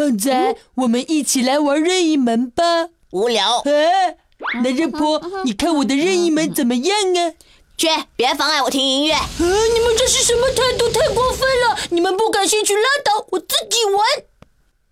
[0.00, 2.88] 胖仔，我们一起来玩任意门吧。
[3.10, 4.16] 无聊，哎，
[4.62, 7.34] 男人婆，你看我的任意门怎么样啊？
[7.76, 9.12] 去，别妨碍我听音乐。
[9.12, 10.88] 啊，你们这是什么态度？
[10.88, 11.76] 太过分了！
[11.90, 14.00] 你们不感兴趣拉倒，我自己玩。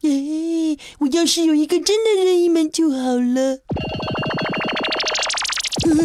[0.03, 3.61] 哎，我要是有一个真的任意门就好了。
[5.87, 5.97] 嗯，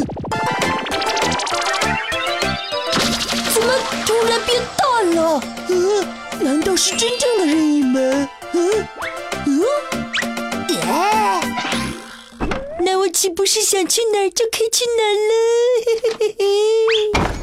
[3.53, 3.73] 怎么
[4.07, 5.43] 突然变大了？
[5.67, 6.07] 嗯，
[6.39, 8.29] 难道是真正的任意门？
[13.23, 15.33] 是不是想去哪儿就可以去哪儿了？
[15.85, 17.33] 嘿嘿嘿嘿。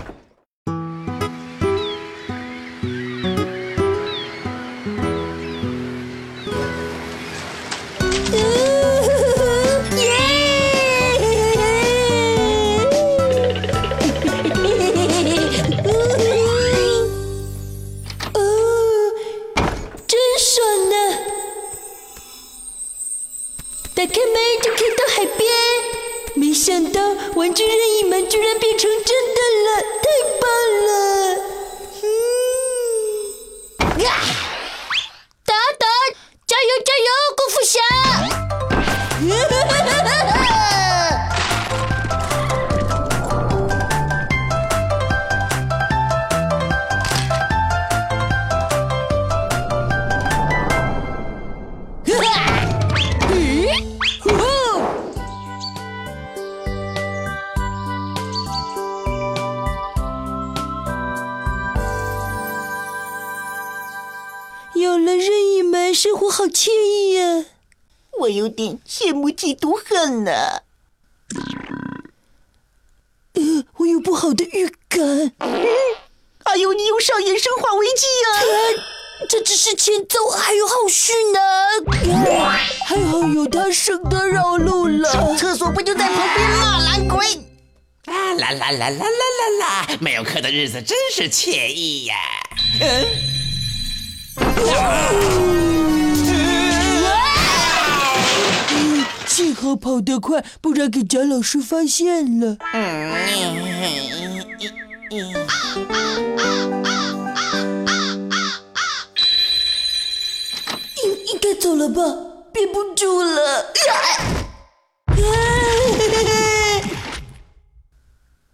[23.93, 24.17] 打开门
[24.63, 25.70] 就可以到海边，
[26.61, 27.01] 没想到
[27.37, 29.17] 玩具任意门居然变成真
[65.21, 67.45] 任意门，生活好惬意呀！
[68.21, 70.33] 我有点羡慕嫉妒恨呢。
[73.35, 75.33] 呃，我有不好的预感。
[76.45, 78.29] 还有，你又上演生化危机啊！
[79.29, 81.41] 这只是前奏，还有后续呢。
[82.85, 85.37] 还好有他，省得绕路了。
[85.37, 86.81] 厕所不就在旁边吗？
[86.81, 87.27] 懒鬼！
[88.07, 89.99] 啊啦啦啦啦啦啦啦！
[90.01, 92.17] 没有课的日子真是惬意呀。
[92.81, 93.40] 嗯。
[99.61, 102.57] 好跑得快，不然给贾老师发现了。
[111.05, 112.03] 应应该走了吧，
[112.55, 113.67] 憋不住了。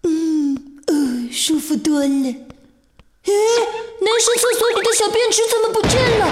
[0.03, 0.95] 嗯，呃，
[1.31, 2.07] 舒服多了。
[2.07, 3.33] 哎，
[4.01, 6.27] 男生厕所里的小便池怎么不见了？
[6.27, 6.31] 啊！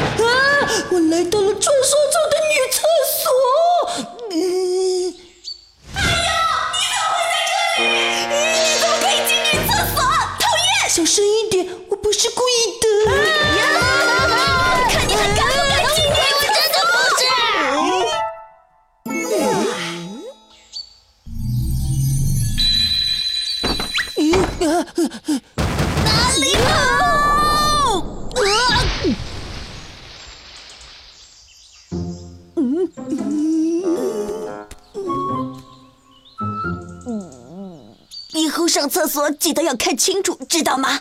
[0.90, 2.23] 我来到了传说中
[11.88, 12.86] 我不是故意的。
[14.90, 17.22] 看你还敢不敢我真的不是。
[26.04, 26.08] 哪
[26.38, 26.64] 里跑？
[32.56, 32.60] 嗯
[37.06, 37.94] 嗯，
[38.32, 41.00] 以后上厕所记得要看清楚，知道吗？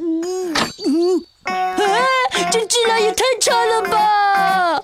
[3.41, 4.81] 量也太差了吧！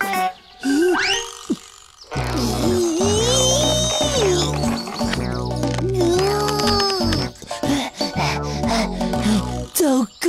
[9.74, 10.28] 糟糕！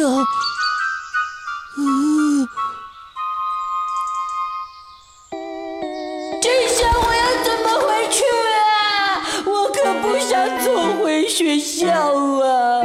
[11.28, 12.82] 学校啊！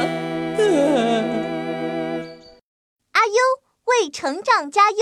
[3.14, 3.34] 阿优
[3.86, 4.98] 为成长加油。